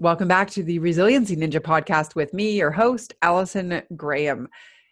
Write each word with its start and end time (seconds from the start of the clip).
Welcome 0.00 0.28
back 0.28 0.48
to 0.50 0.62
the 0.62 0.78
Resiliency 0.78 1.34
Ninja 1.34 1.58
podcast 1.58 2.14
with 2.14 2.32
me, 2.32 2.56
your 2.56 2.70
host, 2.70 3.14
Allison 3.20 3.82
Graham. 3.96 4.46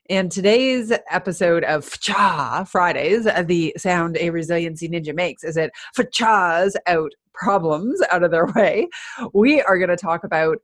In 0.08 0.28
today's 0.28 0.92
episode 1.12 1.62
of 1.62 1.88
Cha 2.00 2.64
Fridays, 2.64 3.24
uh, 3.24 3.44
the 3.46 3.72
sound 3.76 4.16
a 4.16 4.30
resiliency 4.30 4.88
ninja 4.88 5.14
makes 5.14 5.44
is 5.44 5.56
it 5.56 5.70
Fachas 5.96 6.74
out 6.88 7.12
problems 7.34 8.02
out 8.10 8.24
of 8.24 8.32
their 8.32 8.46
way. 8.56 8.88
We 9.32 9.62
are 9.62 9.78
going 9.78 9.90
to 9.90 9.96
talk 9.96 10.24
about 10.24 10.58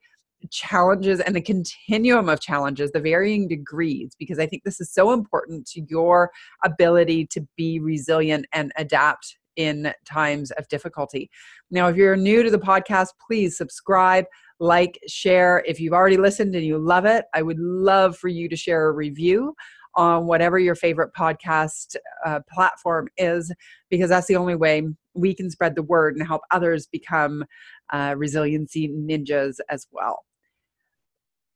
challenges 0.51 1.21
and 1.21 1.37
the 1.37 1.41
continuum 1.41 2.29
of 2.29 2.41
challenges, 2.41 2.91
the 2.91 2.99
varying 2.99 3.47
degrees, 3.47 4.17
because 4.19 4.41
I 4.41 4.49
think 4.49 4.65
this 4.65 4.81
is 4.81 4.93
so 4.93 5.13
important 5.13 5.69
to 5.69 5.83
your 5.89 6.33
ability 6.65 7.29
to 7.29 7.47
be 7.57 7.79
resilient 7.79 8.47
and 8.53 8.73
adapt 8.77 9.37
in 9.57 9.93
times 10.05 10.51
of 10.53 10.69
difficulty. 10.69 11.31
Now, 11.71 11.89
if 11.89 11.97
you're 11.97 12.17
new 12.17 12.43
to 12.43 12.51
the 12.51 12.59
podcast, 12.59 13.09
please 13.27 13.57
subscribe, 13.57 14.25
like, 14.61 14.99
share. 15.09 15.63
If 15.67 15.81
you've 15.81 15.93
already 15.93 16.17
listened 16.17 16.55
and 16.55 16.65
you 16.65 16.79
love 16.79 17.05
it, 17.05 17.25
I 17.35 17.43
would 17.43 17.59
love 17.59 18.17
for 18.17 18.29
you 18.29 18.49
to 18.49 18.57
share 18.57 18.89
a 18.89 18.93
review 18.93 19.55
on 19.95 20.27
whatever 20.27 20.59
your 20.59 20.75
favorite 20.75 21.11
podcast 21.15 21.97
uh, 22.25 22.41
platform 22.51 23.09
is, 23.19 23.53
because 23.91 24.09
that's 24.09 24.27
the 24.27 24.37
only 24.37 24.55
way 24.55 24.83
we 25.15 25.35
can 25.35 25.51
spread 25.51 25.75
the 25.75 25.83
word 25.83 26.17
and 26.17 26.27
help 26.27 26.41
others 26.51 26.87
become 26.87 27.45
uh, 27.93 28.15
resiliency 28.17 28.89
ninjas 28.89 29.57
as 29.69 29.87
well. 29.93 30.25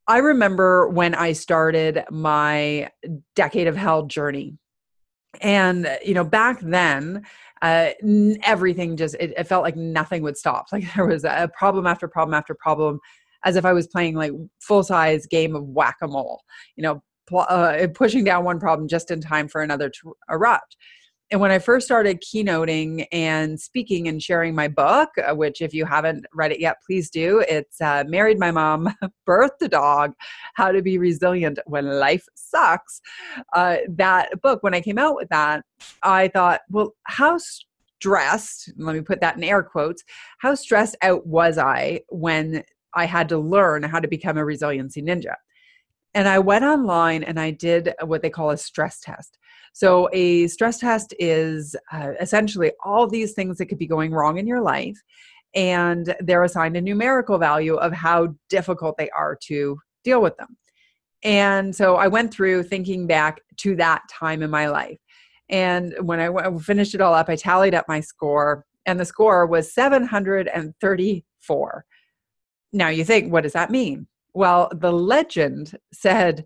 I 0.07 0.19
remember 0.19 0.87
when 0.87 1.15
I 1.15 1.33
started 1.33 2.03
my 2.11 2.91
decade 3.35 3.67
of 3.67 3.75
hell 3.75 4.03
journey. 4.05 4.57
And, 5.41 5.89
you 6.05 6.13
know, 6.13 6.23
back 6.23 6.59
then, 6.61 7.25
uh, 7.61 7.89
everything 8.43 8.97
just 8.97 9.15
it, 9.19 9.33
it, 9.37 9.47
felt 9.47 9.63
like 9.63 9.75
nothing 9.75 10.21
would 10.23 10.37
stop. 10.37 10.67
Like 10.71 10.85
there 10.95 11.05
was 11.05 11.23
a 11.23 11.49
problem 11.57 11.87
after 11.87 12.07
problem 12.07 12.33
after 12.33 12.53
problem 12.53 12.99
as 13.43 13.55
if 13.55 13.65
i 13.65 13.73
was 13.73 13.87
playing 13.87 14.15
like 14.15 14.31
full 14.59 14.83
size 14.83 15.25
game 15.25 15.55
of 15.55 15.63
whack-a-mole 15.63 16.41
you 16.75 16.83
know 16.83 17.01
pl- 17.27 17.45
uh, 17.49 17.87
pushing 17.93 18.23
down 18.23 18.43
one 18.43 18.59
problem 18.59 18.87
just 18.87 19.11
in 19.11 19.21
time 19.21 19.47
for 19.47 19.61
another 19.61 19.89
to 19.89 20.13
erupt 20.29 20.75
and 21.29 21.41
when 21.41 21.51
I 21.51 21.59
first 21.59 21.85
started 21.85 22.21
keynoting 22.21 23.05
and 23.11 23.59
speaking 23.59 24.07
and 24.07 24.23
sharing 24.23 24.55
my 24.55 24.69
book, 24.69 25.09
uh, 25.17 25.35
which 25.35 25.61
if 25.61 25.73
you 25.73 25.83
haven't 25.83 26.25
read 26.33 26.53
it 26.53 26.61
yet, 26.61 26.77
please 26.85 27.09
do. 27.09 27.43
It's 27.49 27.81
uh, 27.81 28.05
Married 28.07 28.39
My 28.39 28.51
Mom, 28.51 28.93
Birthed 29.27 29.61
a 29.61 29.67
Dog, 29.67 30.13
How 30.55 30.71
to 30.71 30.81
Be 30.81 30.97
Resilient 30.97 31.59
When 31.65 31.85
Life 31.85 32.25
Sucks. 32.35 33.01
Uh, 33.53 33.77
that 33.89 34.41
book, 34.41 34.63
when 34.63 34.73
I 34.73 34.79
came 34.79 34.97
out 34.97 35.15
with 35.15 35.27
that, 35.29 35.65
I 36.01 36.29
thought, 36.29 36.61
well, 36.69 36.95
how 37.03 37.37
stressed, 37.37 38.71
let 38.77 38.95
me 38.95 39.01
put 39.01 39.19
that 39.19 39.35
in 39.35 39.43
air 39.43 39.63
quotes, 39.63 40.03
how 40.39 40.55
stressed 40.55 40.95
out 41.01 41.27
was 41.27 41.57
I 41.57 42.01
when 42.07 42.63
I 42.93 43.05
had 43.05 43.27
to 43.29 43.37
learn 43.37 43.83
how 43.83 43.99
to 43.99 44.07
become 44.07 44.37
a 44.37 44.45
resiliency 44.45 45.01
ninja? 45.01 45.35
And 46.13 46.27
I 46.29 46.39
went 46.39 46.63
online 46.63 47.23
and 47.23 47.37
I 47.37 47.51
did 47.51 47.93
what 48.05 48.21
they 48.21 48.29
call 48.29 48.49
a 48.49 48.57
stress 48.57 49.01
test. 49.01 49.37
So, 49.73 50.09
a 50.13 50.47
stress 50.47 50.79
test 50.79 51.13
is 51.19 51.75
uh, 51.91 52.13
essentially 52.19 52.71
all 52.83 53.07
these 53.07 53.33
things 53.33 53.57
that 53.57 53.67
could 53.67 53.77
be 53.77 53.87
going 53.87 54.11
wrong 54.11 54.37
in 54.37 54.47
your 54.47 54.61
life, 54.61 54.97
and 55.53 56.15
they're 56.21 56.43
assigned 56.43 56.77
a 56.77 56.81
numerical 56.81 57.37
value 57.37 57.75
of 57.75 57.93
how 57.93 58.35
difficult 58.49 58.97
they 58.97 59.09
are 59.11 59.37
to 59.47 59.77
deal 60.03 60.21
with 60.21 60.35
them. 60.37 60.57
And 61.23 61.75
so, 61.75 61.95
I 61.95 62.07
went 62.07 62.33
through 62.33 62.63
thinking 62.63 63.07
back 63.07 63.41
to 63.57 63.75
that 63.75 64.01
time 64.11 64.43
in 64.43 64.49
my 64.49 64.67
life. 64.67 64.97
And 65.49 65.93
when 66.01 66.19
I 66.19 66.57
finished 66.59 66.93
it 66.95 67.01
all 67.01 67.13
up, 67.13 67.29
I 67.29 67.35
tallied 67.35 67.75
up 67.75 67.85
my 67.87 68.01
score, 68.01 68.65
and 68.85 68.99
the 68.99 69.05
score 69.05 69.45
was 69.45 69.73
734. 69.73 71.85
Now, 72.73 72.89
you 72.89 73.05
think, 73.05 73.31
what 73.31 73.43
does 73.43 73.53
that 73.53 73.71
mean? 73.71 74.07
Well, 74.33 74.69
the 74.73 74.91
legend 74.91 75.77
said 75.93 76.43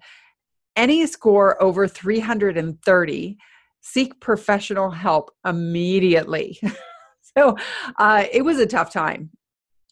any 0.76 1.06
score 1.08 1.62
over 1.62 1.88
330, 1.88 3.38
seek 3.82 4.20
professional 4.20 4.92
help 4.92 5.32
immediately. 5.46 6.60
so 7.38 7.58
uh, 7.98 8.26
it 8.32 8.44
was 8.44 8.60
a 8.60 8.66
tough 8.66 8.92
time, 8.92 9.32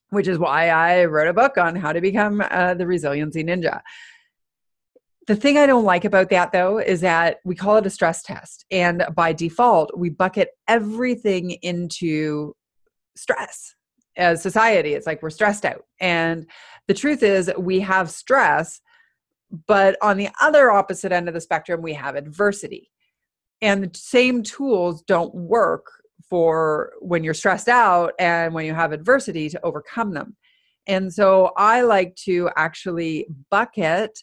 which 0.09 0.27
is 0.27 0.37
why 0.37 0.69
I 0.69 1.05
wrote 1.05 1.27
a 1.27 1.33
book 1.33 1.57
on 1.57 1.75
how 1.75 1.91
to 1.91 2.01
become 2.01 2.43
uh, 2.49 2.75
the 2.75 2.87
resiliency 2.87 3.43
ninja. 3.43 3.81
The 5.27 5.35
thing 5.35 5.57
I 5.57 5.67
don't 5.67 5.85
like 5.85 6.05
about 6.05 6.29
that 6.29 6.51
though 6.51 6.79
is 6.79 7.01
that 7.01 7.37
we 7.43 7.53
call 7.53 7.77
it 7.77 7.85
a 7.85 7.89
stress 7.91 8.23
test. 8.23 8.65
And 8.71 9.05
by 9.15 9.33
default, 9.33 9.95
we 9.95 10.09
bucket 10.09 10.49
everything 10.67 11.51
into 11.61 12.55
stress. 13.15 13.75
As 14.17 14.41
society, 14.41 14.95
it's 14.95 15.05
like 15.05 15.21
we're 15.21 15.29
stressed 15.29 15.65
out. 15.65 15.83
And 16.01 16.47
the 16.87 16.93
truth 16.93 17.21
is, 17.21 17.51
we 17.57 17.79
have 17.81 18.09
stress 18.09 18.81
but 19.67 19.97
on 20.01 20.17
the 20.17 20.29
other 20.41 20.71
opposite 20.71 21.11
end 21.11 21.27
of 21.27 21.33
the 21.33 21.41
spectrum, 21.41 21.81
we 21.81 21.93
have 21.93 22.15
adversity. 22.15 22.91
And 23.61 23.83
the 23.83 23.97
same 23.97 24.43
tools 24.43 25.01
don't 25.03 25.33
work 25.33 25.85
for 26.29 26.93
when 26.99 27.23
you're 27.23 27.33
stressed 27.33 27.67
out 27.67 28.13
and 28.19 28.53
when 28.53 28.65
you 28.65 28.73
have 28.73 28.91
adversity 28.91 29.49
to 29.49 29.65
overcome 29.65 30.13
them. 30.13 30.35
And 30.87 31.11
so 31.11 31.51
I 31.57 31.81
like 31.81 32.15
to 32.25 32.49
actually 32.55 33.27
bucket 33.49 34.17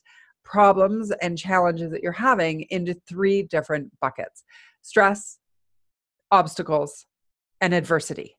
problems 0.45 1.11
and 1.23 1.37
challenges 1.37 1.91
that 1.91 2.03
you're 2.03 2.13
having 2.13 2.63
into 2.71 2.95
three 3.09 3.43
different 3.43 3.91
buckets 4.01 4.45
stress, 4.83 5.39
obstacles, 6.31 7.07
and 7.61 7.75
adversity. 7.75 8.36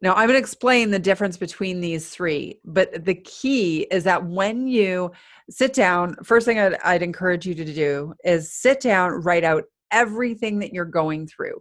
Now, 0.00 0.12
I'm 0.14 0.28
going 0.28 0.34
to 0.34 0.38
explain 0.38 0.90
the 0.90 0.98
difference 0.98 1.36
between 1.36 1.80
these 1.80 2.08
three, 2.08 2.60
but 2.64 3.04
the 3.04 3.16
key 3.16 3.86
is 3.90 4.04
that 4.04 4.24
when 4.24 4.68
you 4.68 5.10
sit 5.50 5.72
down, 5.72 6.16
first 6.22 6.46
thing 6.46 6.58
I'd, 6.58 6.74
I'd, 6.84 7.02
encourage 7.02 7.46
you 7.46 7.54
to 7.54 7.64
do 7.64 8.14
is 8.24 8.52
sit 8.52 8.80
down, 8.80 9.10
write 9.22 9.42
out 9.42 9.64
everything 9.90 10.60
that 10.60 10.72
you're 10.72 10.84
going 10.84 11.26
through, 11.26 11.60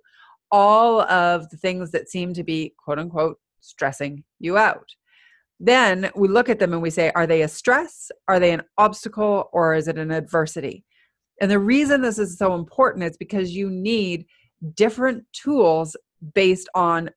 all 0.52 1.02
of 1.02 1.50
the 1.50 1.58
things 1.58 1.90
that 1.92 2.10
seem 2.10 2.34
to 2.34 2.44
be 2.44 2.74
quote 2.78 3.00
unquote 3.00 3.40
stressing 3.60 4.24
you 4.40 4.58
out. 4.58 4.88
Then 5.60 6.12
we 6.16 6.28
look 6.28 6.50
at 6.50 6.60
them 6.60 6.74
and 6.74 6.82
we 6.82 6.92
say, 6.92 7.12
are 7.16 7.26
they 7.26 7.42
a 7.42 7.48
stress? 7.48 8.12
Are 8.28 8.40
they 8.40 8.52
an 8.52 8.62
obstacle? 8.78 9.50
Or 9.52 9.74
is 9.74 9.88
it 9.88 9.98
an 9.98 10.12
adversity? 10.12 10.86
And 11.42 11.50
the 11.50 11.60
reason 11.60 12.02
this 12.02 12.20
is 12.20 12.38
so 12.38 12.54
important 12.54 13.04
is 13.04 13.18
because 13.18 13.56
you 13.56 13.70
need 13.70 14.26
different 14.76 15.24
tools 15.34 15.96
based 16.34 16.70
on 16.76 17.10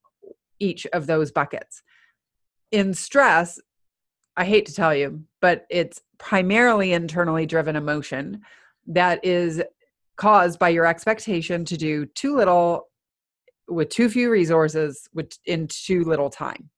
each 0.60 0.86
of 0.92 1.06
those 1.06 1.32
buckets. 1.32 1.82
In 2.70 2.94
stress, 2.94 3.58
I 4.36 4.44
hate 4.44 4.66
to 4.66 4.74
tell 4.74 4.94
you, 4.94 5.24
but 5.40 5.66
it's 5.70 6.00
primarily 6.18 6.92
internally 6.92 7.46
driven 7.46 7.76
emotion 7.76 8.42
that 8.86 9.24
is 9.24 9.62
caused 10.16 10.58
by 10.58 10.68
your 10.68 10.86
expectation 10.86 11.64
to 11.64 11.76
do 11.76 12.06
too 12.06 12.36
little 12.36 12.88
with 13.68 13.88
too 13.88 14.08
few 14.08 14.30
resources 14.30 15.08
with 15.14 15.38
in 15.46 15.66
too 15.68 16.04
little 16.04 16.30
time. 16.30 16.70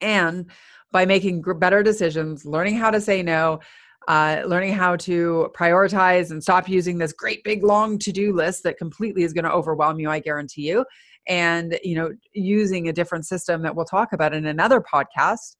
And 0.00 0.50
by 0.90 1.06
making 1.06 1.42
better 1.58 1.82
decisions, 1.82 2.44
learning 2.44 2.76
how 2.76 2.90
to 2.90 3.00
say 3.00 3.22
no, 3.22 3.60
uh, 4.08 4.42
learning 4.46 4.72
how 4.72 4.96
to 4.96 5.50
prioritize 5.54 6.30
and 6.30 6.42
stop 6.42 6.66
using 6.66 6.96
this 6.96 7.12
great 7.12 7.44
big 7.44 7.62
long 7.62 7.98
to-do 7.98 8.32
list 8.32 8.62
that 8.62 8.78
completely 8.78 9.22
is 9.22 9.34
going 9.34 9.44
to 9.44 9.52
overwhelm 9.52 10.00
you 10.00 10.08
i 10.08 10.18
guarantee 10.18 10.66
you 10.66 10.84
and 11.28 11.78
you 11.84 11.94
know 11.94 12.10
using 12.32 12.88
a 12.88 12.92
different 12.92 13.26
system 13.26 13.62
that 13.62 13.74
we'll 13.76 13.84
talk 13.84 14.12
about 14.12 14.34
in 14.34 14.46
another 14.46 14.80
podcast 14.80 15.56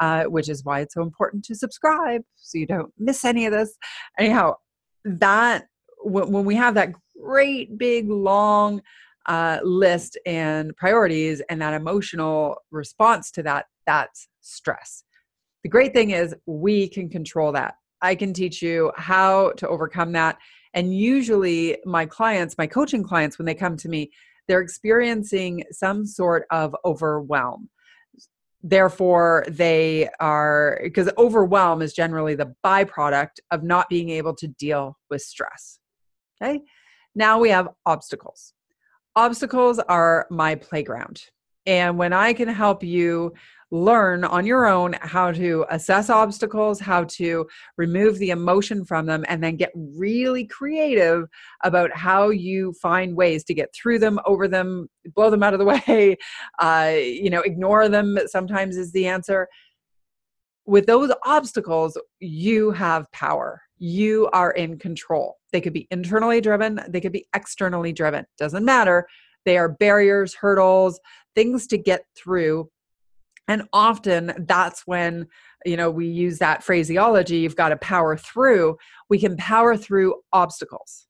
uh, 0.00 0.24
which 0.24 0.48
is 0.48 0.64
why 0.64 0.80
it's 0.80 0.94
so 0.94 1.02
important 1.02 1.44
to 1.44 1.54
subscribe 1.54 2.22
so 2.36 2.58
you 2.58 2.66
don't 2.66 2.92
miss 2.98 3.24
any 3.24 3.46
of 3.46 3.52
this. 3.52 3.76
Anyhow 4.18 4.54
that 5.04 5.66
when 6.02 6.44
we 6.44 6.54
have 6.54 6.74
that 6.74 6.92
great 7.22 7.76
big 7.78 8.08
long 8.10 8.80
uh, 9.26 9.58
list 9.62 10.18
and 10.24 10.74
priorities 10.76 11.42
and 11.50 11.60
that 11.60 11.74
emotional 11.74 12.56
response 12.70 13.30
to 13.30 13.42
that 13.42 13.66
that's 13.86 14.28
stress. 14.40 15.04
The 15.62 15.68
great 15.68 15.92
thing 15.92 16.10
is 16.10 16.34
we 16.46 16.88
can 16.88 17.10
control 17.10 17.52
that. 17.52 17.74
I 18.00 18.14
can 18.14 18.32
teach 18.32 18.62
you 18.62 18.92
how 18.96 19.52
to 19.58 19.68
overcome 19.68 20.12
that. 20.12 20.38
And 20.72 20.96
usually, 20.96 21.76
my 21.84 22.06
clients, 22.06 22.56
my 22.56 22.66
coaching 22.66 23.02
clients, 23.02 23.36
when 23.36 23.44
they 23.44 23.54
come 23.54 23.76
to 23.76 23.88
me, 23.88 24.10
they're 24.50 24.60
experiencing 24.60 25.62
some 25.70 26.04
sort 26.04 26.44
of 26.50 26.74
overwhelm. 26.84 27.70
Therefore, 28.64 29.44
they 29.48 30.08
are, 30.18 30.80
because 30.82 31.08
overwhelm 31.16 31.82
is 31.82 31.92
generally 31.92 32.34
the 32.34 32.52
byproduct 32.66 33.38
of 33.52 33.62
not 33.62 33.88
being 33.88 34.10
able 34.10 34.34
to 34.34 34.48
deal 34.48 34.98
with 35.08 35.22
stress. 35.22 35.78
Okay. 36.42 36.62
Now 37.14 37.38
we 37.38 37.50
have 37.50 37.68
obstacles. 37.86 38.52
Obstacles 39.14 39.78
are 39.78 40.26
my 40.32 40.56
playground. 40.56 41.22
And 41.64 41.96
when 41.96 42.12
I 42.12 42.32
can 42.32 42.48
help 42.48 42.82
you 42.82 43.32
learn 43.70 44.24
on 44.24 44.44
your 44.44 44.66
own 44.66 44.94
how 45.00 45.30
to 45.30 45.64
assess 45.70 46.10
obstacles, 46.10 46.80
how 46.80 47.04
to 47.04 47.46
remove 47.76 48.18
the 48.18 48.30
emotion 48.30 48.84
from 48.84 49.06
them, 49.06 49.24
and 49.28 49.42
then 49.42 49.56
get 49.56 49.70
really 49.74 50.46
creative 50.46 51.28
about 51.62 51.92
how 51.92 52.30
you 52.30 52.72
find 52.82 53.16
ways 53.16 53.44
to 53.44 53.54
get 53.54 53.72
through 53.74 53.98
them, 53.98 54.18
over 54.26 54.48
them, 54.48 54.88
blow 55.14 55.30
them 55.30 55.42
out 55.42 55.52
of 55.54 55.60
the 55.60 55.64
way, 55.88 56.16
uh, 56.58 56.92
you 56.96 57.30
know, 57.30 57.40
ignore 57.40 57.88
them 57.88 58.18
sometimes 58.26 58.76
is 58.76 58.92
the 58.92 59.06
answer. 59.06 59.48
with 60.66 60.86
those 60.86 61.10
obstacles, 61.24 61.98
you 62.20 62.70
have 62.70 63.10
power. 63.12 63.62
You 63.78 64.28
are 64.32 64.52
in 64.52 64.78
control. 64.78 65.36
They 65.52 65.60
could 65.60 65.72
be 65.72 65.88
internally 65.90 66.40
driven, 66.40 66.80
they 66.88 67.00
could 67.00 67.12
be 67.12 67.26
externally 67.34 67.92
driven. 67.92 68.24
Doesn't 68.38 68.64
matter. 68.64 69.06
They 69.44 69.56
are 69.56 69.68
barriers, 69.68 70.34
hurdles, 70.34 71.00
things 71.34 71.66
to 71.68 71.78
get 71.78 72.04
through. 72.14 72.68
And 73.50 73.64
often 73.72 74.32
that's 74.46 74.86
when, 74.86 75.26
you 75.66 75.76
know, 75.76 75.90
we 75.90 76.06
use 76.06 76.38
that 76.38 76.62
phraseology, 76.62 77.38
you've 77.38 77.56
got 77.56 77.70
to 77.70 77.76
power 77.78 78.16
through. 78.16 78.76
We 79.08 79.18
can 79.18 79.36
power 79.36 79.76
through 79.76 80.14
obstacles. 80.32 81.08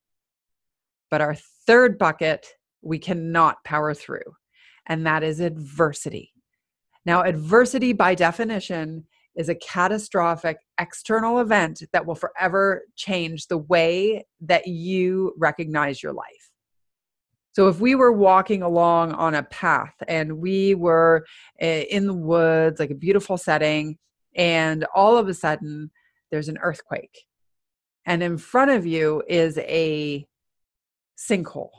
But 1.11 1.21
our 1.21 1.35
third 1.67 1.99
bucket, 1.99 2.47
we 2.81 2.99
cannot 2.99 3.63
power 3.65 3.93
through, 3.93 4.23
and 4.87 5.07
that 5.07 5.23
is 5.23 5.41
adversity. 5.41 6.33
Now, 7.05 7.25
adversity 7.25 7.93
by 7.93 8.15
definition 8.15 9.05
is 9.37 9.51
a 9.51 9.55
catastrophic 9.57 10.57
external 10.81 11.41
event 11.41 11.83
that 11.93 12.07
will 12.07 12.15
forever 12.15 12.85
change 12.97 13.49
the 13.49 13.59
way 13.59 14.25
that 14.41 14.67
you 14.67 15.35
recognize 15.37 16.03
your 16.03 16.15
life. 16.15 16.50
So, 17.53 17.69
if 17.69 17.81
we 17.81 17.95
were 17.95 18.13
walking 18.13 18.63
along 18.63 19.13
on 19.13 19.35
a 19.35 19.43
path 19.43 19.95
and 20.07 20.39
we 20.39 20.75
were 20.75 21.25
eh, 21.61 21.85
in 21.91 22.07
the 22.07 22.15
woods, 22.15 22.79
like 22.79 22.91
a 22.91 22.95
beautiful 22.95 23.37
setting, 23.37 23.99
and 24.37 24.85
all 24.95 25.17
of 25.17 25.29
a 25.29 25.35
sudden 25.35 25.91
there's 26.31 26.49
an 26.49 26.59
earthquake, 26.63 27.27
and 28.07 28.23
in 28.23 28.39
front 28.39 28.71
of 28.71 28.87
you 28.87 29.23
is 29.29 29.59
a 29.59 30.27
sinkhole, 31.19 31.71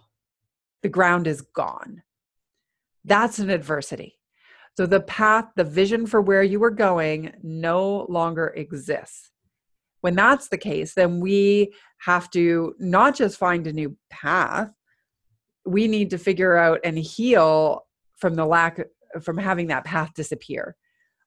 the 0.84 0.90
ground 0.90 1.28
is 1.28 1.42
gone. 1.42 2.04
That's 3.06 3.40
an 3.40 3.50
adversity. 3.50 4.18
So 4.78 4.86
the 4.86 5.02
path, 5.02 5.46
the 5.56 5.64
vision 5.64 6.06
for 6.06 6.22
where 6.22 6.44
you 6.44 6.60
were 6.60 6.72
going 6.72 7.34
no 7.44 8.06
longer 8.10 8.48
exists. 8.56 9.32
When 10.02 10.16
that's 10.16 10.50
the 10.50 10.58
case, 10.58 10.94
then 10.94 11.20
we 11.20 11.74
have 12.00 12.30
to 12.32 12.74
not 12.80 13.16
just 13.16 13.38
find 13.38 13.68
a 13.68 13.74
new 13.74 13.98
path, 14.10 14.70
we 15.66 15.88
need 15.88 16.10
to 16.12 16.18
figure 16.18 16.58
out 16.58 16.80
and 16.84 16.98
heal 16.98 17.86
from 18.18 18.36
the 18.36 18.46
lack 18.46 18.80
from 19.22 19.38
having 19.38 19.68
that 19.68 19.84
path 19.84 20.14
disappear, 20.14 20.76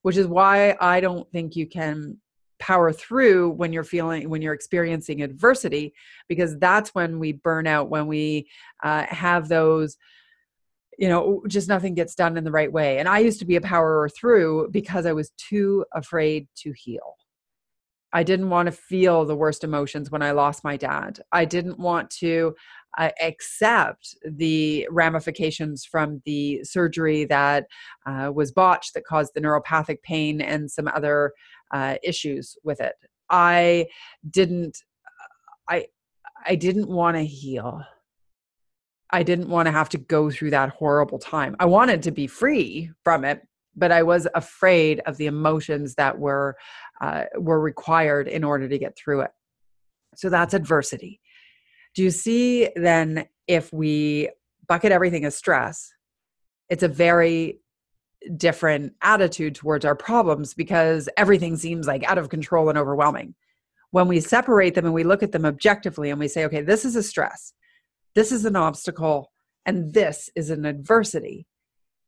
which 0.01 0.17
is 0.17 0.27
why 0.27 0.75
I 0.79 0.99
don't 0.99 1.29
think 1.31 1.55
you 1.55 1.67
can 1.67 2.17
power 2.59 2.91
through 2.91 3.49
when 3.51 3.73
you're 3.73 3.83
feeling 3.83 4.29
when 4.29 4.41
you're 4.41 4.53
experiencing 4.53 5.21
adversity 5.21 5.93
because 6.29 6.57
that's 6.57 6.95
when 6.95 7.19
we 7.19 7.33
burn 7.33 7.67
out 7.67 7.89
when 7.89 8.07
we 8.07 8.47
uh, 8.81 9.05
have 9.09 9.49
those 9.49 9.97
you 10.97 11.09
know 11.09 11.43
just 11.49 11.67
nothing 11.67 11.93
gets 11.93 12.15
done 12.15 12.37
in 12.37 12.45
the 12.45 12.51
right 12.51 12.71
way. 12.71 12.99
And 12.99 13.09
i 13.09 13.19
used 13.19 13.39
to 13.39 13.45
be 13.45 13.57
a 13.57 13.61
powerer 13.61 14.07
through 14.07 14.69
because 14.71 15.05
i 15.05 15.11
was 15.11 15.31
too 15.31 15.85
afraid 15.93 16.47
to 16.59 16.71
heal 16.71 17.17
i 18.13 18.23
didn't 18.23 18.49
want 18.49 18.67
to 18.67 18.71
feel 18.71 19.25
the 19.25 19.35
worst 19.35 19.63
emotions 19.63 20.11
when 20.11 20.21
i 20.21 20.31
lost 20.31 20.63
my 20.63 20.77
dad. 20.77 21.19
I 21.31 21.45
didn't 21.45 21.79
want 21.79 22.09
to 22.21 22.55
uh, 22.97 23.09
accept 23.21 24.15
the 24.23 24.87
ramifications 24.89 25.85
from 25.85 26.21
the 26.25 26.63
surgery 26.63 27.25
that 27.25 27.65
uh, 28.05 28.31
was 28.33 28.51
botched 28.51 28.93
that 28.93 29.05
caused 29.05 29.33
the 29.33 29.41
neuropathic 29.41 30.01
pain 30.01 30.39
and 30.39 30.71
some 30.71 30.87
other 30.87 31.33
uh, 31.71 31.95
issues 32.03 32.55
with 32.63 32.79
it. 32.79 32.95
I 33.29 33.87
didn't 34.29 34.77
i 35.67 35.87
i 36.45 36.55
didn't 36.55 36.89
want 36.89 37.17
to 37.17 37.25
heal. 37.25 37.83
I 39.11 39.23
didn't 39.23 39.49
want 39.49 39.67
to 39.67 39.71
have 39.71 39.89
to 39.89 39.97
go 39.97 40.29
through 40.29 40.49
that 40.51 40.69
horrible 40.69 41.19
time. 41.19 41.55
I 41.59 41.65
wanted 41.65 42.03
to 42.03 42.11
be 42.11 42.27
free 42.27 42.91
from 43.03 43.23
it, 43.23 43.47
but 43.75 43.91
I 43.91 44.03
was 44.03 44.27
afraid 44.35 45.01
of 45.05 45.17
the 45.17 45.25
emotions 45.25 45.95
that 45.95 46.17
were 46.17 46.55
uh, 47.01 47.25
were 47.37 47.59
required 47.59 48.27
in 48.27 48.43
order 48.43 48.67
to 48.67 48.77
get 48.77 48.97
through 48.97 49.21
it. 49.21 49.31
So 50.15 50.29
that's 50.29 50.53
adversity. 50.53 51.19
Do 51.93 52.03
you 52.03 52.11
see 52.11 52.69
then 52.75 53.27
if 53.47 53.71
we 53.71 54.29
bucket 54.67 54.91
everything 54.91 55.25
as 55.25 55.35
stress, 55.35 55.91
it's 56.69 56.83
a 56.83 56.87
very 56.87 57.59
different 58.37 58.93
attitude 59.01 59.55
towards 59.55 59.85
our 59.85 59.95
problems 59.95 60.53
because 60.53 61.07
everything 61.17 61.57
seems 61.57 61.85
like 61.85 62.03
out 62.03 62.17
of 62.17 62.29
control 62.29 62.69
and 62.69 62.77
overwhelming. 62.77 63.35
When 63.91 64.07
we 64.07 64.19
separate 64.19 64.73
them 64.73 64.85
and 64.85 64.93
we 64.93 65.03
look 65.03 65.21
at 65.21 65.31
them 65.31 65.45
objectively 65.45 66.09
and 66.09 66.19
we 66.19 66.27
say, 66.27 66.45
okay, 66.45 66.61
this 66.61 66.85
is 66.85 66.95
a 66.95 67.03
stress 67.03 67.53
this 68.15 68.31
is 68.31 68.45
an 68.45 68.55
obstacle 68.55 69.31
and 69.65 69.93
this 69.93 70.29
is 70.35 70.49
an 70.49 70.65
adversity, 70.65 71.45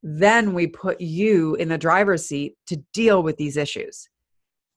then 0.03 0.53
we 0.53 0.67
put 0.67 1.01
you 1.01 1.55
in 1.55 1.69
the 1.69 1.77
driver's 1.77 2.25
seat 2.25 2.55
to 2.67 2.77
deal 2.93 3.23
with 3.23 3.37
these 3.37 3.57
issues. 3.57 4.07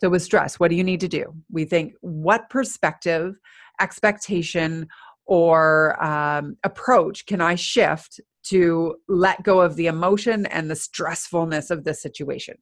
So, 0.00 0.08
with 0.08 0.22
stress, 0.22 0.58
what 0.58 0.70
do 0.70 0.76
you 0.76 0.84
need 0.84 1.00
to 1.00 1.08
do? 1.08 1.34
We 1.50 1.64
think, 1.64 1.94
what 2.00 2.48
perspective, 2.48 3.34
expectation, 3.80 4.88
or 5.26 6.02
um, 6.02 6.56
approach 6.64 7.26
can 7.26 7.40
I 7.40 7.54
shift 7.54 8.20
to 8.42 8.96
let 9.08 9.42
go 9.42 9.60
of 9.60 9.76
the 9.76 9.86
emotion 9.86 10.46
and 10.46 10.70
the 10.70 10.74
stressfulness 10.74 11.70
of 11.70 11.84
this 11.84 12.00
situation? 12.00 12.56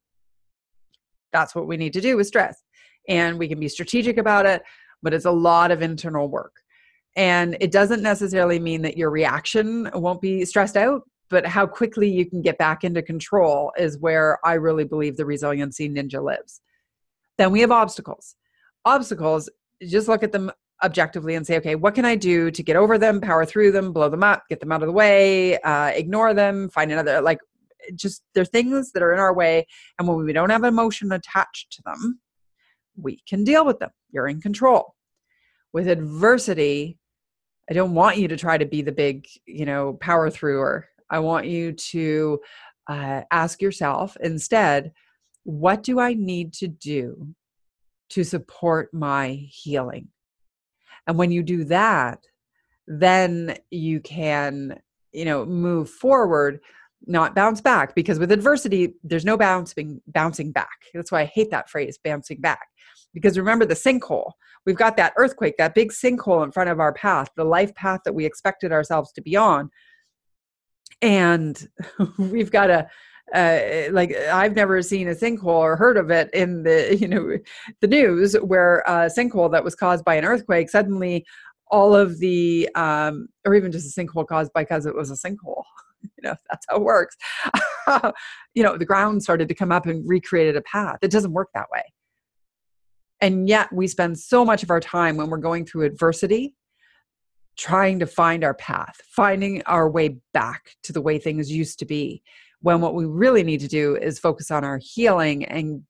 That's 1.32 1.54
what 1.54 1.68
we 1.68 1.76
need 1.76 1.92
to 1.92 2.00
do 2.00 2.16
with 2.16 2.26
stress. 2.26 2.62
And 3.08 3.38
we 3.38 3.48
can 3.48 3.60
be 3.60 3.68
strategic 3.68 4.18
about 4.18 4.46
it, 4.46 4.62
but 5.02 5.14
it's 5.14 5.24
a 5.24 5.30
lot 5.30 5.70
of 5.70 5.80
internal 5.80 6.28
work. 6.28 6.56
And 7.16 7.56
it 7.60 7.72
doesn't 7.72 8.02
necessarily 8.02 8.58
mean 8.58 8.82
that 8.82 8.96
your 8.96 9.10
reaction 9.10 9.90
won't 9.94 10.20
be 10.20 10.44
stressed 10.44 10.76
out, 10.76 11.02
but 11.30 11.46
how 11.46 11.66
quickly 11.66 12.08
you 12.08 12.24
can 12.24 12.42
get 12.42 12.58
back 12.58 12.84
into 12.84 13.02
control 13.02 13.72
is 13.78 13.98
where 13.98 14.38
I 14.44 14.54
really 14.54 14.84
believe 14.84 15.16
the 15.16 15.26
resiliency 15.26 15.88
ninja 15.88 16.22
lives. 16.22 16.60
Then 17.36 17.52
we 17.52 17.60
have 17.60 17.70
obstacles. 17.70 18.34
Obstacles, 18.84 19.48
just 19.86 20.08
look 20.08 20.22
at 20.22 20.32
them 20.32 20.50
objectively 20.82 21.34
and 21.34 21.46
say, 21.46 21.56
okay, 21.56 21.74
what 21.74 21.94
can 21.94 22.04
I 22.04 22.14
do 22.14 22.50
to 22.50 22.62
get 22.62 22.76
over 22.76 22.98
them, 22.98 23.20
power 23.20 23.44
through 23.44 23.72
them, 23.72 23.92
blow 23.92 24.08
them 24.08 24.22
up, 24.22 24.44
get 24.48 24.60
them 24.60 24.72
out 24.72 24.82
of 24.82 24.86
the 24.86 24.92
way, 24.92 25.58
uh, 25.60 25.88
ignore 25.88 26.34
them, 26.34 26.68
find 26.68 26.90
another, 26.92 27.20
like, 27.20 27.38
just 27.94 28.22
they're 28.34 28.44
things 28.44 28.92
that 28.92 29.02
are 29.02 29.12
in 29.12 29.18
our 29.18 29.34
way. 29.34 29.66
And 29.98 30.06
when 30.06 30.24
we 30.24 30.32
don't 30.32 30.50
have 30.50 30.64
emotion 30.64 31.12
attached 31.12 31.72
to 31.72 31.82
them, 31.82 32.20
we 32.96 33.22
can 33.28 33.44
deal 33.44 33.64
with 33.64 33.78
them. 33.78 33.90
You're 34.10 34.28
in 34.28 34.40
control. 34.40 34.94
With 35.72 35.88
adversity, 35.88 36.98
I 37.70 37.74
don't 37.74 37.94
want 37.94 38.16
you 38.16 38.28
to 38.28 38.36
try 38.36 38.58
to 38.58 38.66
be 38.66 38.82
the 38.82 38.92
big, 38.92 39.26
you 39.46 39.66
know, 39.66 39.94
power 39.94 40.30
througher. 40.30 40.88
I 41.10 41.18
want 41.20 41.46
you 41.46 41.72
to 41.72 42.40
uh, 42.88 43.22
ask 43.30 43.62
yourself 43.62 44.16
instead, 44.20 44.92
what 45.44 45.82
do 45.82 45.98
I 45.98 46.14
need 46.14 46.52
to 46.54 46.68
do 46.68 47.34
to 48.10 48.24
support 48.24 48.92
my 48.92 49.46
healing? 49.50 50.08
And 51.06 51.16
when 51.16 51.30
you 51.30 51.42
do 51.42 51.64
that, 51.64 52.20
then 52.86 53.56
you 53.70 54.00
can, 54.00 54.78
you 55.12 55.24
know, 55.24 55.44
move 55.44 55.88
forward, 55.88 56.60
not 57.06 57.34
bounce 57.34 57.60
back. 57.60 57.94
Because 57.94 58.18
with 58.18 58.32
adversity, 58.32 58.94
there's 59.02 59.24
no 59.24 59.36
bouncing 59.36 60.02
bouncing 60.06 60.52
back. 60.52 60.78
That's 60.92 61.12
why 61.12 61.22
I 61.22 61.26
hate 61.26 61.50
that 61.50 61.70
phrase, 61.70 61.98
bouncing 62.02 62.40
back. 62.40 62.66
Because 63.14 63.38
remember 63.38 63.64
the 63.64 63.74
sinkhole. 63.74 64.32
We've 64.66 64.76
got 64.76 64.98
that 64.98 65.14
earthquake, 65.16 65.56
that 65.56 65.74
big 65.74 65.92
sinkhole 65.92 66.44
in 66.44 66.52
front 66.52 66.68
of 66.68 66.80
our 66.80 66.92
path, 66.92 67.28
the 67.36 67.44
life 67.44 67.74
path 67.74 68.00
that 68.04 68.14
we 68.14 68.26
expected 68.26 68.70
ourselves 68.70 69.12
to 69.12 69.22
be 69.22 69.34
on. 69.34 69.70
And 71.02 71.68
we've 72.18 72.50
got 72.50 72.70
a 72.70 72.88
uh, 73.34 73.90
like 73.90 74.16
I've 74.16 74.56
never 74.56 74.80
seen 74.80 75.08
a 75.08 75.14
sinkhole 75.14 75.46
or 75.46 75.76
heard 75.76 75.98
of 75.98 76.10
it 76.10 76.30
in 76.32 76.62
the 76.62 76.96
you 77.00 77.08
know 77.08 77.36
the 77.80 77.86
news 77.86 78.34
where 78.34 78.80
a 78.86 79.10
sinkhole 79.10 79.52
that 79.52 79.64
was 79.64 79.74
caused 79.74 80.04
by 80.04 80.14
an 80.14 80.24
earthquake 80.24 80.70
suddenly 80.70 81.26
all 81.70 81.94
of 81.94 82.18
the 82.20 82.68
um, 82.74 83.28
or 83.44 83.54
even 83.54 83.70
just 83.70 83.98
a 83.98 84.00
sinkhole 84.00 84.26
caused 84.26 84.52
by 84.54 84.62
because 84.62 84.86
it 84.86 84.94
was 84.94 85.10
a 85.10 85.14
sinkhole 85.14 85.62
you 86.02 86.22
know 86.22 86.34
that's 86.48 86.66
how 86.68 86.76
it 86.76 86.82
works. 86.82 87.16
You 88.54 88.62
know 88.62 88.76
the 88.76 88.84
ground 88.84 89.22
started 89.22 89.48
to 89.48 89.54
come 89.54 89.72
up 89.72 89.86
and 89.86 90.06
recreated 90.08 90.56
a 90.56 90.62
path. 90.62 90.98
It 91.02 91.10
doesn't 91.10 91.32
work 91.32 91.48
that 91.54 91.70
way. 91.70 91.82
And 93.20 93.48
yet 93.48 93.72
we 93.72 93.88
spend 93.88 94.18
so 94.18 94.44
much 94.44 94.62
of 94.62 94.70
our 94.70 94.80
time 94.80 95.16
when 95.16 95.28
we're 95.28 95.38
going 95.38 95.64
through 95.64 95.86
adversity 95.86 96.54
trying 97.58 97.98
to 97.98 98.06
find 98.06 98.44
our 98.44 98.54
path, 98.54 99.00
finding 99.10 99.62
our 99.66 99.90
way 99.90 100.16
back 100.32 100.76
to 100.84 100.92
the 100.92 101.00
way 101.00 101.18
things 101.18 101.50
used 101.50 101.78
to 101.80 101.84
be. 101.84 102.22
When 102.60 102.80
what 102.80 102.94
we 102.94 103.04
really 103.04 103.42
need 103.42 103.60
to 103.60 103.68
do 103.68 103.96
is 103.96 104.18
focus 104.18 104.50
on 104.50 104.64
our 104.64 104.78
healing 104.78 105.44
and 105.44 105.82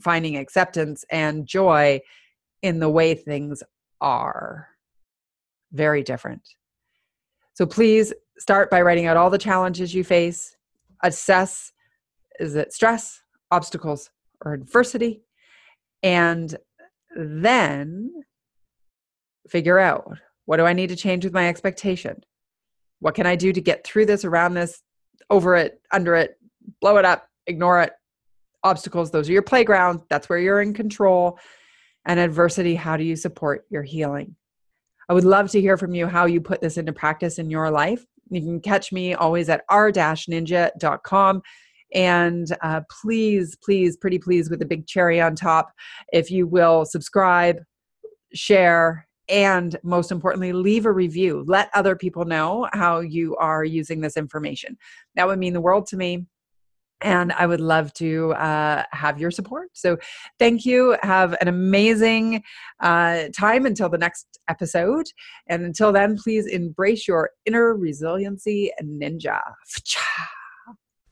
finding 0.00 0.36
acceptance 0.36 1.04
and 1.10 1.46
joy 1.46 2.00
in 2.62 2.78
the 2.78 2.88
way 2.88 3.14
things 3.14 3.62
are. 4.00 4.68
Very 5.72 6.02
different. 6.02 6.42
So 7.54 7.66
please 7.66 8.12
start 8.38 8.70
by 8.70 8.80
writing 8.80 9.06
out 9.06 9.16
all 9.16 9.30
the 9.30 9.38
challenges 9.38 9.94
you 9.94 10.04
face, 10.04 10.56
assess 11.02 11.72
is 12.40 12.54
it 12.54 12.72
stress, 12.72 13.20
obstacles, 13.50 14.10
or 14.44 14.54
adversity? 14.54 15.22
and 16.02 16.56
then 17.16 18.10
figure 19.48 19.78
out 19.78 20.18
what 20.48 20.56
do 20.56 20.64
I 20.64 20.72
need 20.72 20.88
to 20.88 20.96
change 20.96 21.26
with 21.26 21.34
my 21.34 21.46
expectation? 21.46 22.24
What 23.00 23.14
can 23.14 23.26
I 23.26 23.36
do 23.36 23.52
to 23.52 23.60
get 23.60 23.84
through 23.84 24.06
this, 24.06 24.24
around 24.24 24.54
this, 24.54 24.80
over 25.28 25.54
it, 25.56 25.78
under 25.92 26.14
it, 26.14 26.38
blow 26.80 26.96
it 26.96 27.04
up, 27.04 27.28
ignore 27.46 27.82
it, 27.82 27.92
obstacles, 28.64 29.10
those 29.10 29.28
are 29.28 29.32
your 29.32 29.42
playground. 29.42 30.00
That's 30.08 30.30
where 30.30 30.38
you're 30.38 30.62
in 30.62 30.72
control. 30.72 31.38
And 32.06 32.18
adversity, 32.18 32.74
how 32.74 32.96
do 32.96 33.04
you 33.04 33.14
support 33.14 33.66
your 33.68 33.82
healing? 33.82 34.36
I 35.10 35.12
would 35.12 35.26
love 35.26 35.50
to 35.50 35.60
hear 35.60 35.76
from 35.76 35.94
you 35.94 36.06
how 36.06 36.24
you 36.24 36.40
put 36.40 36.62
this 36.62 36.78
into 36.78 36.94
practice 36.94 37.38
in 37.38 37.50
your 37.50 37.70
life. 37.70 38.02
You 38.30 38.40
can 38.40 38.60
catch 38.62 38.90
me 38.90 39.12
always 39.12 39.50
at 39.50 39.64
r-ninja.com. 39.68 41.42
And 41.94 42.56
uh, 42.62 42.80
please, 43.02 43.54
please, 43.62 43.98
pretty 43.98 44.18
please, 44.18 44.48
with 44.48 44.62
a 44.62 44.66
big 44.66 44.86
cherry 44.86 45.20
on 45.20 45.36
top, 45.36 45.70
if 46.10 46.30
you 46.30 46.46
will 46.46 46.86
subscribe, 46.86 47.58
share, 48.32 49.07
and 49.28 49.76
most 49.82 50.10
importantly, 50.10 50.52
leave 50.52 50.86
a 50.86 50.92
review. 50.92 51.44
Let 51.46 51.70
other 51.74 51.96
people 51.96 52.24
know 52.24 52.68
how 52.72 53.00
you 53.00 53.36
are 53.36 53.64
using 53.64 54.00
this 54.00 54.16
information. 54.16 54.76
That 55.16 55.26
would 55.26 55.38
mean 55.38 55.52
the 55.52 55.60
world 55.60 55.86
to 55.88 55.96
me 55.96 56.26
and 57.00 57.32
I 57.32 57.46
would 57.46 57.60
love 57.60 57.92
to 57.94 58.32
uh, 58.34 58.84
have 58.92 59.20
your 59.20 59.30
support. 59.30 59.68
So, 59.72 59.98
thank 60.38 60.64
you. 60.64 60.96
Have 61.02 61.36
an 61.40 61.48
amazing 61.48 62.42
uh, 62.80 63.24
time 63.36 63.66
until 63.66 63.88
the 63.88 63.98
next 63.98 64.38
episode. 64.48 65.06
And 65.46 65.64
until 65.64 65.92
then, 65.92 66.16
please 66.16 66.46
embrace 66.46 67.06
your 67.06 67.30
inner 67.46 67.74
resiliency 67.74 68.72
ninja. 68.82 69.40